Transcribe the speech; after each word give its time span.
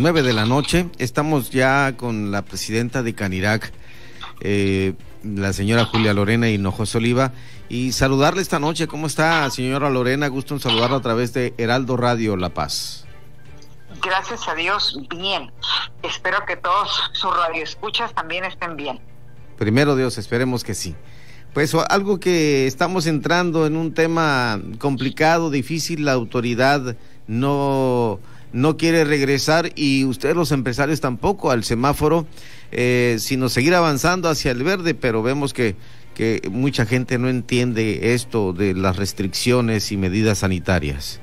9 0.00 0.22
de 0.22 0.32
la 0.32 0.46
noche. 0.46 0.86
Estamos 0.98 1.50
ya 1.50 1.94
con 1.96 2.30
la 2.30 2.42
presidenta 2.42 3.02
de 3.02 3.14
Canirac, 3.14 3.70
eh, 4.40 4.94
la 5.22 5.52
señora 5.52 5.84
Julia 5.84 6.14
Lorena 6.14 6.48
Hinojosa 6.48 6.98
Oliva. 6.98 7.32
Y 7.68 7.92
saludarle 7.92 8.40
esta 8.40 8.58
noche. 8.58 8.86
¿Cómo 8.86 9.06
está, 9.06 9.48
señora 9.50 9.90
Lorena? 9.90 10.28
Gusto 10.28 10.54
en 10.54 10.60
saludarla 10.60 10.96
a 10.96 11.02
través 11.02 11.34
de 11.34 11.52
Heraldo 11.58 11.98
Radio 11.98 12.36
La 12.36 12.48
Paz. 12.48 13.04
Gracias 14.02 14.48
a 14.48 14.54
Dios, 14.54 14.98
bien. 15.10 15.52
Espero 16.02 16.38
que 16.46 16.56
todos 16.56 17.10
sus 17.12 17.36
radioescuchas 17.36 18.14
también 18.14 18.44
estén 18.44 18.76
bien. 18.76 18.98
Primero 19.58 19.96
Dios, 19.96 20.16
esperemos 20.16 20.64
que 20.64 20.74
sí. 20.74 20.96
Pues 21.52 21.74
algo 21.74 22.18
que 22.20 22.66
estamos 22.66 23.06
entrando 23.06 23.66
en 23.66 23.76
un 23.76 23.92
tema 23.92 24.60
complicado, 24.78 25.50
difícil, 25.50 26.06
la 26.06 26.12
autoridad 26.12 26.96
no 27.26 28.18
no 28.52 28.76
quiere 28.76 29.04
regresar 29.04 29.70
y 29.74 30.04
ustedes 30.04 30.36
los 30.36 30.52
empresarios 30.52 31.00
tampoco 31.00 31.50
al 31.50 31.64
semáforo, 31.64 32.26
eh, 32.72 33.16
sino 33.18 33.48
seguir 33.48 33.74
avanzando 33.74 34.28
hacia 34.28 34.50
el 34.50 34.62
verde, 34.62 34.94
pero 34.94 35.22
vemos 35.22 35.52
que, 35.52 35.76
que 36.14 36.42
mucha 36.50 36.86
gente 36.86 37.18
no 37.18 37.28
entiende 37.28 38.14
esto 38.14 38.52
de 38.52 38.74
las 38.74 38.96
restricciones 38.96 39.92
y 39.92 39.96
medidas 39.96 40.38
sanitarias. 40.38 41.20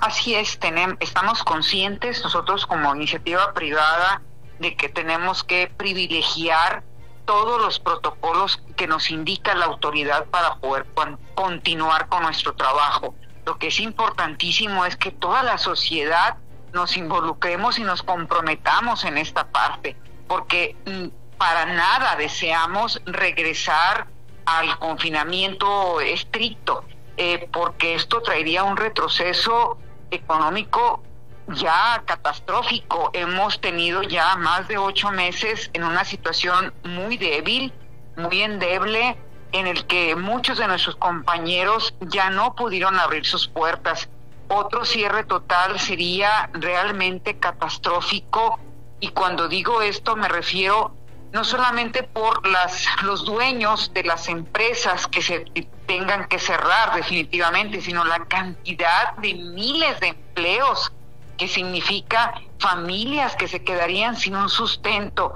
Así 0.00 0.34
es, 0.34 0.58
tenemos, 0.58 0.96
estamos 1.00 1.42
conscientes 1.44 2.22
nosotros 2.22 2.66
como 2.66 2.94
iniciativa 2.94 3.54
privada 3.54 4.20
de 4.58 4.76
que 4.76 4.88
tenemos 4.88 5.44
que 5.44 5.70
privilegiar 5.76 6.82
todos 7.24 7.60
los 7.60 7.80
protocolos 7.80 8.62
que 8.76 8.86
nos 8.86 9.10
indica 9.10 9.54
la 9.54 9.66
autoridad 9.66 10.26
para 10.26 10.56
poder 10.56 10.86
continuar 11.34 12.08
con 12.08 12.22
nuestro 12.22 12.52
trabajo 12.54 13.14
lo 13.44 13.58
que 13.58 13.68
es 13.68 13.80
importantísimo 13.80 14.84
es 14.84 14.96
que 14.96 15.10
toda 15.10 15.42
la 15.42 15.58
sociedad 15.58 16.38
nos 16.72 16.96
involucremos 16.96 17.78
y 17.78 17.82
nos 17.82 18.02
comprometamos 18.02 19.04
en 19.04 19.18
esta 19.18 19.46
parte, 19.46 19.96
porque 20.26 20.76
mm, 20.86 21.36
para 21.38 21.66
nada 21.66 22.16
deseamos 22.16 23.00
regresar 23.06 24.06
al 24.46 24.78
confinamiento 24.78 26.00
estricto, 26.00 26.84
eh, 27.16 27.48
porque 27.52 27.94
esto 27.94 28.22
traería 28.22 28.64
un 28.64 28.76
retroceso 28.76 29.78
económico 30.10 31.02
ya 31.48 32.02
catastrófico. 32.06 33.10
Hemos 33.12 33.60
tenido 33.60 34.02
ya 34.02 34.36
más 34.36 34.66
de 34.68 34.78
ocho 34.78 35.10
meses 35.10 35.70
en 35.72 35.84
una 35.84 36.04
situación 36.04 36.74
muy 36.82 37.16
débil, 37.16 37.72
muy 38.16 38.42
endeble, 38.42 39.16
en 39.54 39.68
el 39.68 39.86
que 39.86 40.16
muchos 40.16 40.58
de 40.58 40.66
nuestros 40.66 40.96
compañeros 40.96 41.94
ya 42.00 42.28
no 42.28 42.56
pudieron 42.56 42.98
abrir 42.98 43.24
sus 43.24 43.46
puertas. 43.46 44.08
Otro 44.48 44.84
cierre 44.84 45.22
total 45.22 45.78
sería 45.78 46.50
realmente 46.52 47.38
catastrófico 47.38 48.58
y 48.98 49.10
cuando 49.10 49.46
digo 49.46 49.80
esto 49.80 50.16
me 50.16 50.26
refiero 50.26 50.92
no 51.32 51.44
solamente 51.44 52.02
por 52.02 52.46
las, 52.48 52.84
los 53.04 53.24
dueños 53.24 53.92
de 53.94 54.02
las 54.02 54.28
empresas 54.28 55.06
que 55.06 55.22
se 55.22 55.44
tengan 55.86 56.26
que 56.26 56.40
cerrar 56.40 56.94
definitivamente, 56.96 57.80
sino 57.80 58.04
la 58.04 58.24
cantidad 58.26 59.14
de 59.18 59.34
miles 59.34 60.00
de 60.00 60.08
empleos 60.08 60.92
que 61.36 61.46
significa 61.46 62.34
familias 62.58 63.36
que 63.36 63.46
se 63.46 63.62
quedarían 63.62 64.16
sin 64.16 64.34
un 64.34 64.48
sustento 64.48 65.32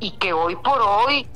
y 0.00 0.12
que 0.12 0.34
hoy 0.34 0.56
por 0.56 0.82
hoy 0.82 1.26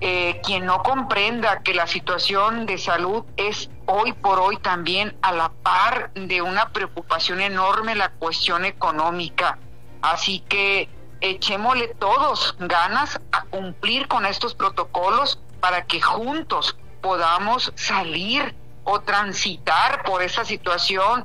eh, 0.00 0.40
quien 0.44 0.64
no 0.64 0.82
comprenda 0.82 1.62
que 1.62 1.74
la 1.74 1.86
situación 1.86 2.66
de 2.66 2.78
salud 2.78 3.24
es 3.36 3.68
hoy 3.86 4.12
por 4.12 4.38
hoy 4.38 4.56
también 4.58 5.16
a 5.22 5.32
la 5.32 5.48
par 5.48 6.12
de 6.14 6.40
una 6.40 6.70
preocupación 6.72 7.40
enorme 7.40 7.96
la 7.96 8.10
cuestión 8.10 8.64
económica. 8.64 9.58
Así 10.00 10.40
que 10.48 10.88
echémosle 11.20 11.88
todos 11.98 12.54
ganas 12.60 13.20
a 13.32 13.42
cumplir 13.46 14.06
con 14.06 14.24
estos 14.24 14.54
protocolos 14.54 15.40
para 15.60 15.84
que 15.86 16.00
juntos 16.00 16.76
podamos 17.00 17.72
salir 17.74 18.54
o 18.84 19.00
transitar 19.00 20.04
por 20.04 20.22
esa 20.22 20.44
situación 20.44 21.24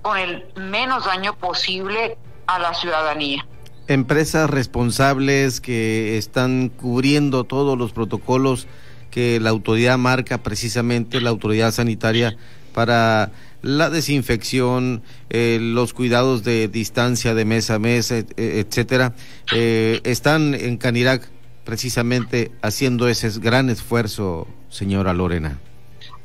con 0.00 0.16
el 0.16 0.50
menos 0.56 1.04
daño 1.04 1.34
posible 1.34 2.16
a 2.46 2.58
la 2.58 2.72
ciudadanía 2.72 3.46
empresas 3.88 4.48
responsables 4.50 5.60
que 5.60 6.16
están 6.18 6.68
cubriendo 6.68 7.44
todos 7.44 7.78
los 7.78 7.92
protocolos 7.92 8.66
que 9.10 9.38
la 9.40 9.50
autoridad 9.50 9.98
marca 9.98 10.42
precisamente, 10.42 11.20
la 11.20 11.30
autoridad 11.30 11.72
sanitaria, 11.72 12.36
para 12.72 13.30
la 13.62 13.88
desinfección, 13.88 15.02
eh, 15.30 15.58
los 15.60 15.94
cuidados 15.94 16.42
de 16.42 16.68
distancia 16.68 17.34
de 17.34 17.44
mesa 17.44 17.76
a 17.76 17.78
mesa, 17.78 18.24
etcétera, 18.36 19.14
eh, 19.52 20.00
están 20.04 20.54
en 20.54 20.76
Canirac 20.76 21.28
precisamente 21.64 22.50
haciendo 22.60 23.08
ese 23.08 23.30
gran 23.40 23.70
esfuerzo, 23.70 24.46
señora 24.68 25.14
Lorena. 25.14 25.58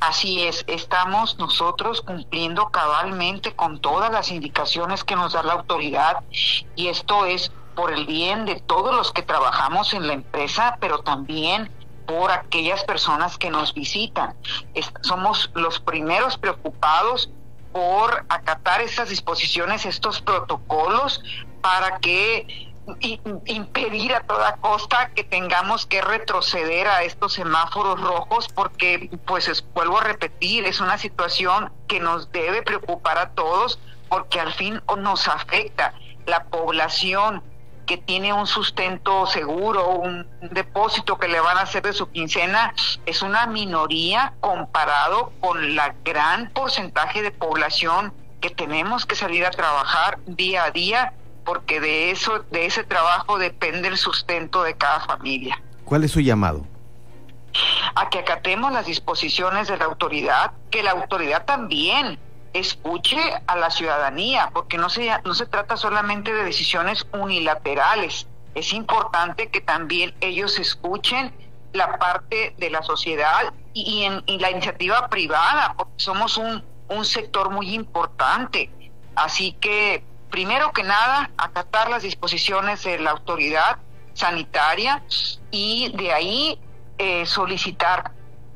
Así 0.00 0.42
es, 0.44 0.64
estamos 0.66 1.38
nosotros 1.38 2.00
cumpliendo 2.00 2.70
cabalmente 2.70 3.54
con 3.54 3.80
todas 3.80 4.10
las 4.10 4.30
indicaciones 4.30 5.04
que 5.04 5.14
nos 5.14 5.34
da 5.34 5.42
la 5.42 5.52
autoridad 5.52 6.24
y 6.74 6.88
esto 6.88 7.26
es 7.26 7.52
por 7.74 7.92
el 7.92 8.06
bien 8.06 8.46
de 8.46 8.56
todos 8.56 8.94
los 8.94 9.12
que 9.12 9.22
trabajamos 9.22 9.92
en 9.92 10.06
la 10.06 10.14
empresa, 10.14 10.78
pero 10.80 11.00
también 11.00 11.70
por 12.06 12.30
aquellas 12.30 12.82
personas 12.84 13.36
que 13.36 13.50
nos 13.50 13.74
visitan. 13.74 14.34
somos 15.02 15.50
los 15.54 15.78
primeros 15.80 16.38
preocupados 16.38 17.30
por 17.72 18.24
acatar 18.28 18.80
estas 18.80 19.10
disposiciones, 19.10 19.84
estos 19.84 20.20
protocolos, 20.20 21.22
para 21.60 21.98
que 21.98 22.69
impedir 23.46 24.14
a 24.14 24.20
toda 24.20 24.56
costa 24.56 25.10
que 25.14 25.22
tengamos 25.22 25.86
que 25.86 26.00
retroceder 26.00 26.88
a 26.88 27.02
estos 27.02 27.34
semáforos 27.34 28.00
rojos 28.00 28.48
porque 28.48 29.10
pues 29.26 29.64
vuelvo 29.74 29.98
a 29.98 30.04
repetir 30.04 30.64
es 30.64 30.80
una 30.80 30.98
situación 30.98 31.72
que 31.86 32.00
nos 32.00 32.32
debe 32.32 32.62
preocupar 32.62 33.18
a 33.18 33.30
todos 33.30 33.78
porque 34.08 34.40
al 34.40 34.52
fin 34.52 34.82
nos 34.98 35.28
afecta. 35.28 35.94
La 36.26 36.44
población 36.44 37.42
que 37.86 37.96
tiene 37.96 38.32
un 38.32 38.46
sustento 38.46 39.26
seguro, 39.26 39.88
un 39.88 40.26
depósito 40.52 41.18
que 41.18 41.28
le 41.28 41.40
van 41.40 41.58
a 41.58 41.62
hacer 41.62 41.82
de 41.82 41.92
su 41.92 42.08
quincena, 42.10 42.74
es 43.06 43.22
una 43.22 43.46
minoría 43.46 44.34
comparado 44.40 45.32
con 45.40 45.74
la 45.74 45.94
gran 46.04 46.50
porcentaje 46.50 47.22
de 47.22 47.30
población 47.30 48.12
que 48.40 48.50
tenemos 48.50 49.06
que 49.06 49.16
salir 49.16 49.44
a 49.44 49.50
trabajar 49.50 50.18
día 50.26 50.64
a 50.64 50.70
día 50.70 51.14
porque 51.44 51.80
de 51.80 52.10
eso, 52.10 52.44
de 52.50 52.66
ese 52.66 52.84
trabajo 52.84 53.38
depende 53.38 53.88
el 53.88 53.96
sustento 53.96 54.62
de 54.62 54.74
cada 54.74 55.00
familia. 55.00 55.60
¿Cuál 55.84 56.04
es 56.04 56.12
su 56.12 56.20
llamado? 56.20 56.66
A 57.94 58.08
que 58.10 58.20
acatemos 58.20 58.72
las 58.72 58.86
disposiciones 58.86 59.68
de 59.68 59.76
la 59.76 59.86
autoridad, 59.86 60.52
que 60.70 60.82
la 60.82 60.92
autoridad 60.92 61.44
también 61.44 62.18
escuche 62.52 63.18
a 63.46 63.56
la 63.56 63.70
ciudadanía, 63.70 64.50
porque 64.52 64.78
no 64.78 64.88
se, 64.90 65.10
no 65.24 65.34
se 65.34 65.46
trata 65.46 65.76
solamente 65.76 66.32
de 66.32 66.44
decisiones 66.44 67.06
unilaterales, 67.12 68.26
es 68.54 68.72
importante 68.72 69.48
que 69.48 69.60
también 69.60 70.14
ellos 70.20 70.58
escuchen 70.58 71.32
la 71.72 71.98
parte 71.98 72.54
de 72.58 72.70
la 72.70 72.82
sociedad 72.82 73.52
y, 73.72 74.02
en, 74.02 74.22
la 74.40 74.50
iniciativa 74.50 75.08
privada, 75.08 75.74
porque 75.76 75.92
somos 75.96 76.36
un, 76.36 76.64
un 76.88 77.04
sector 77.04 77.50
muy 77.50 77.74
importante. 77.74 78.70
Así 79.14 79.52
que 79.52 80.02
primero 80.30 80.72
que 80.72 80.82
nada, 80.82 81.30
acatar 81.36 81.90
las 81.90 82.02
disposiciones 82.02 82.84
de 82.84 82.98
la 82.98 83.10
autoridad 83.10 83.78
sanitaria 84.14 85.02
y 85.50 85.92
de 85.96 86.12
ahí 86.12 86.58
eh, 86.98 87.26
solicitar 87.26 88.12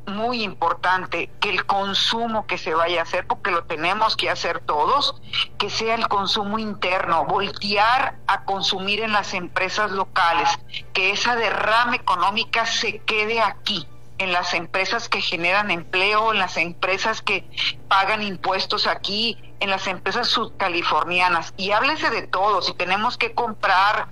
muy 0.06 0.42
importante 0.42 1.30
que 1.40 1.50
el 1.50 1.64
consumo 1.66 2.46
que 2.46 2.58
se 2.58 2.74
vaya 2.74 3.00
a 3.00 3.02
hacer, 3.04 3.26
porque 3.26 3.50
lo 3.50 3.64
tenemos 3.64 4.16
que 4.16 4.30
hacer 4.30 4.60
todos, 4.60 5.20
que 5.58 5.70
sea 5.70 5.94
el 5.94 6.08
consumo 6.08 6.58
interno, 6.58 7.24
voltear 7.24 8.16
a 8.26 8.44
consumir 8.44 9.00
en 9.00 9.12
las 9.12 9.34
empresas 9.34 9.90
locales, 9.92 10.48
que 10.92 11.10
esa 11.10 11.36
derrama 11.36 11.96
económica 11.96 12.66
se 12.66 12.98
quede 13.00 13.40
aquí, 13.40 13.86
en 14.18 14.32
las 14.32 14.54
empresas 14.54 15.08
que 15.08 15.20
generan 15.20 15.70
empleo, 15.70 16.32
en 16.32 16.38
las 16.38 16.56
empresas 16.56 17.20
que 17.20 17.48
pagan 17.88 18.22
impuestos 18.22 18.86
aquí, 18.86 19.38
en 19.60 19.70
las 19.70 19.86
empresas 19.86 20.28
subcalifornianas. 20.28 21.52
Y 21.56 21.72
háblese 21.72 22.10
de 22.10 22.22
todo, 22.22 22.62
si 22.62 22.74
tenemos 22.74 23.16
que 23.16 23.32
comprar 23.32 24.08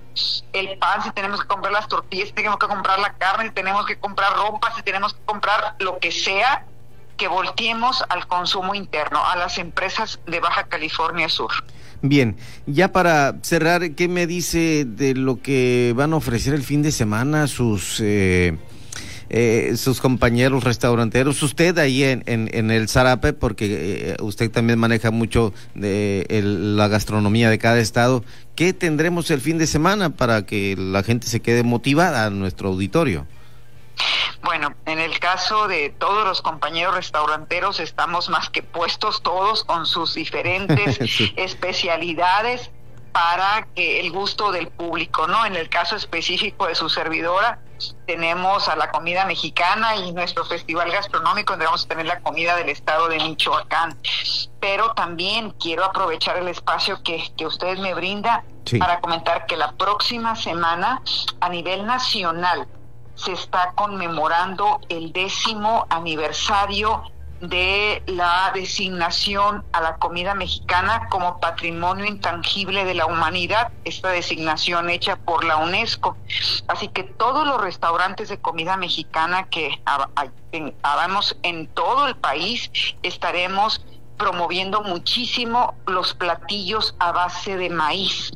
el 0.51 0.77
pan, 0.77 1.03
si 1.03 1.11
tenemos 1.11 1.41
que 1.41 1.47
comprar 1.47 1.71
las 1.71 1.87
tortillas, 1.87 2.27
si 2.27 2.33
tenemos 2.33 2.59
que 2.59 2.67
comprar 2.67 2.99
la 2.99 3.13
carne, 3.13 3.45
si 3.45 3.51
tenemos 3.51 3.85
que 3.85 3.97
comprar 3.97 4.33
ropa, 4.35 4.73
si 4.75 4.83
tenemos 4.83 5.13
que 5.13 5.21
comprar 5.25 5.75
lo 5.79 5.99
que 5.99 6.11
sea, 6.11 6.65
que 7.15 7.27
volteemos 7.27 8.03
al 8.09 8.27
consumo 8.27 8.75
interno, 8.75 9.23
a 9.23 9.37
las 9.37 9.57
empresas 9.57 10.19
de 10.25 10.39
Baja 10.39 10.63
California 10.63 11.29
Sur. 11.29 11.51
Bien, 12.01 12.35
ya 12.65 12.91
para 12.91 13.35
cerrar, 13.43 13.91
¿qué 13.91 14.09
me 14.09 14.27
dice 14.27 14.83
de 14.85 15.13
lo 15.13 15.41
que 15.41 15.93
van 15.95 16.11
a 16.11 16.17
ofrecer 16.17 16.53
el 16.53 16.63
fin 16.63 16.81
de 16.81 16.91
semana 16.91 17.47
sus... 17.47 18.01
Eh 18.01 18.57
eh, 19.35 19.77
sus 19.77 19.99
compañeros 19.99 20.63
restauranteros, 20.63 21.41
usted 21.41 21.75
ahí 21.79 22.03
en, 22.03 22.23
en, 22.27 22.69
el 22.69 22.87
Zarape, 22.87 23.33
porque 23.33 24.11
eh, 24.11 24.15
usted 24.21 24.51
también 24.51 24.77
maneja 24.77 25.09
mucho 25.09 25.55
de 25.73 26.27
la 26.29 26.87
gastronomía 26.87 27.49
de 27.49 27.57
cada 27.57 27.79
estado, 27.79 28.23
¿qué 28.55 28.73
tendremos 28.73 29.31
el 29.31 29.41
fin 29.41 29.57
de 29.57 29.65
semana 29.65 30.11
para 30.11 30.45
que 30.45 30.75
la 30.77 31.01
gente 31.01 31.25
se 31.25 31.39
quede 31.39 31.63
motivada 31.63 32.27
a 32.27 32.29
nuestro 32.29 32.69
auditorio? 32.69 33.25
Bueno, 34.43 34.75
en 34.85 34.99
el 34.99 35.17
caso 35.17 35.67
de 35.67 35.89
todos 35.89 36.27
los 36.27 36.43
compañeros 36.43 36.93
restauranteros 36.93 37.79
estamos 37.79 38.29
más 38.29 38.51
que 38.51 38.61
puestos 38.61 39.23
todos 39.23 39.63
con 39.63 39.87
sus 39.87 40.13
diferentes 40.13 40.99
especialidades 41.37 42.69
para 43.13 43.67
que 43.75 43.99
el 43.99 44.11
gusto 44.11 44.51
del 44.51 44.67
público, 44.67 45.27
¿no? 45.27 45.45
En 45.45 45.55
el 45.55 45.69
caso 45.69 45.95
específico 45.95 46.67
de 46.67 46.75
su 46.75 46.89
servidora, 46.89 47.59
tenemos 48.07 48.67
a 48.67 48.75
la 48.75 48.91
comida 48.91 49.25
mexicana 49.25 49.95
y 49.95 50.11
nuestro 50.11 50.45
festival 50.45 50.91
gastronómico 50.91 51.53
donde 51.53 51.65
vamos 51.65 51.85
a 51.85 51.87
tener 51.87 52.05
la 52.07 52.19
comida 52.21 52.55
del 52.55 52.69
estado 52.69 53.07
de 53.07 53.17
Michoacán. 53.17 53.97
Pero 54.59 54.93
también 54.93 55.51
quiero 55.51 55.85
aprovechar 55.85 56.37
el 56.37 56.47
espacio 56.47 57.01
que, 57.03 57.23
que 57.37 57.45
usted 57.45 57.77
me 57.77 57.93
brinda 57.93 58.43
para 58.79 58.99
comentar 58.99 59.45
que 59.45 59.57
la 59.57 59.73
próxima 59.73 60.35
semana 60.35 61.01
a 61.39 61.49
nivel 61.49 61.85
nacional 61.85 62.67
se 63.15 63.33
está 63.33 63.73
conmemorando 63.75 64.79
el 64.89 65.13
décimo 65.13 65.85
aniversario 65.89 67.03
de 67.49 68.01
la 68.07 68.51
designación 68.53 69.65
a 69.73 69.81
la 69.81 69.97
comida 69.97 70.33
mexicana 70.33 71.09
como 71.09 71.41
patrimonio 71.41 72.05
intangible 72.05 72.85
de 72.85 72.93
la 72.93 73.05
humanidad, 73.05 73.71
esta 73.83 74.09
designación 74.09 74.89
hecha 74.89 75.17
por 75.17 75.43
la 75.43 75.57
UNESCO. 75.57 76.15
Así 76.67 76.87
que 76.87 77.03
todos 77.03 77.45
los 77.45 77.61
restaurantes 77.61 78.29
de 78.29 78.39
comida 78.39 78.77
mexicana 78.77 79.49
que 79.49 79.81
hagamos 80.83 81.37
en 81.43 81.67
todo 81.67 82.07
el 82.07 82.15
país 82.15 82.71
estaremos 83.03 83.85
promoviendo 84.17 84.81
muchísimo 84.81 85.75
los 85.85 86.13
platillos 86.13 86.95
a 86.99 87.11
base 87.11 87.57
de 87.57 87.69
maíz 87.69 88.31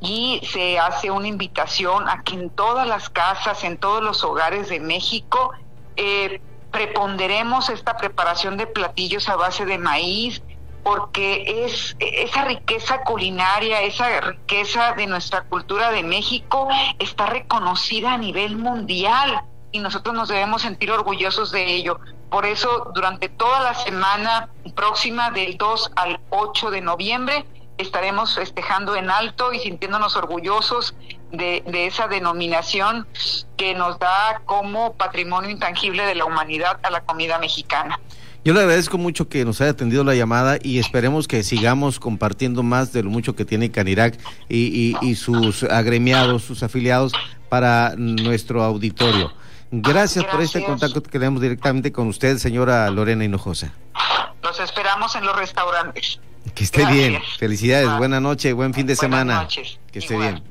y 0.00 0.40
se 0.52 0.78
hace 0.78 1.10
una 1.10 1.26
invitación 1.26 2.08
a 2.08 2.22
que 2.22 2.34
en 2.34 2.50
todas 2.50 2.86
las 2.86 3.10
casas, 3.10 3.64
en 3.64 3.76
todos 3.78 4.04
los 4.04 4.22
hogares 4.22 4.68
de 4.68 4.78
México, 4.78 5.52
eh, 5.96 6.40
preponderemos 6.70 7.70
esta 7.70 7.96
preparación 7.96 8.56
de 8.56 8.66
platillos 8.66 9.28
a 9.28 9.36
base 9.36 9.64
de 9.64 9.78
maíz, 9.78 10.42
porque 10.82 11.64
es 11.64 11.96
esa 11.98 12.44
riqueza 12.44 13.02
culinaria, 13.02 13.82
esa 13.82 14.20
riqueza 14.20 14.92
de 14.92 15.08
nuestra 15.08 15.42
cultura 15.42 15.90
de 15.90 16.04
México 16.04 16.68
está 17.00 17.26
reconocida 17.26 18.12
a 18.12 18.18
nivel 18.18 18.56
mundial 18.56 19.42
y 19.72 19.80
nosotros 19.80 20.14
nos 20.14 20.28
debemos 20.28 20.62
sentir 20.62 20.92
orgullosos 20.92 21.50
de 21.50 21.74
ello. 21.74 21.98
Por 22.30 22.46
eso, 22.46 22.92
durante 22.94 23.28
toda 23.28 23.60
la 23.62 23.74
semana 23.74 24.48
próxima 24.76 25.30
del 25.32 25.56
2 25.56 25.90
al 25.96 26.20
8 26.30 26.70
de 26.70 26.80
noviembre, 26.80 27.44
estaremos 27.78 28.34
festejando 28.34 28.94
en 28.94 29.10
alto 29.10 29.52
y 29.52 29.58
sintiéndonos 29.58 30.16
orgullosos 30.16 30.94
de, 31.36 31.62
esa 31.86 32.08
denominación 32.08 33.06
que 33.56 33.74
nos 33.74 33.98
da 33.98 34.42
como 34.44 34.94
patrimonio 34.94 35.50
intangible 35.50 36.04
de 36.04 36.14
la 36.14 36.24
humanidad 36.24 36.78
a 36.82 36.90
la 36.90 37.02
comida 37.02 37.38
mexicana. 37.38 37.98
Yo 38.44 38.54
le 38.54 38.60
agradezco 38.60 38.96
mucho 38.96 39.28
que 39.28 39.44
nos 39.44 39.60
haya 39.60 39.72
atendido 39.72 40.04
la 40.04 40.14
llamada 40.14 40.58
y 40.62 40.78
esperemos 40.78 41.26
que 41.26 41.42
sigamos 41.42 41.98
compartiendo 41.98 42.62
más 42.62 42.92
de 42.92 43.02
lo 43.02 43.10
mucho 43.10 43.34
que 43.34 43.44
tiene 43.44 43.72
Canirac 43.72 44.16
y, 44.48 44.96
y 45.00 45.14
sus 45.16 45.64
agremiados, 45.64 46.44
sus 46.44 46.62
afiliados 46.62 47.12
para 47.48 47.94
nuestro 47.96 48.62
auditorio. 48.62 49.32
Gracias, 49.72 50.24
por 50.24 50.40
este 50.40 50.62
contacto 50.64 51.02
que 51.02 51.10
tenemos 51.10 51.42
directamente 51.42 51.90
con 51.90 52.06
usted, 52.06 52.38
señora 52.38 52.88
Lorena 52.90 53.24
Hinojosa. 53.24 53.72
Los 54.42 54.60
esperamos 54.60 55.16
en 55.16 55.26
los 55.26 55.36
restaurantes. 55.36 56.20
Que 56.54 56.64
esté 56.64 56.86
bien. 56.86 57.20
Felicidades. 57.38 57.98
Buena 57.98 58.20
noche. 58.20 58.52
Buen 58.52 58.72
fin 58.72 58.86
de 58.86 58.96
semana. 58.96 59.48
Que 59.90 59.98
esté 59.98 60.16
bien. 60.16 60.42